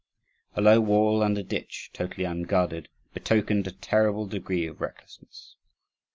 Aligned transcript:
A 0.55 0.61
low 0.61 0.79
wall 0.79 1.21
and 1.21 1.37
a 1.37 1.43
ditch, 1.43 1.91
totally 1.93 2.23
unguarded, 2.23 2.89
betokened 3.13 3.67
a 3.67 3.71
terrible 3.71 4.25
degree 4.25 4.65
of 4.65 4.81
recklessness. 4.81 5.57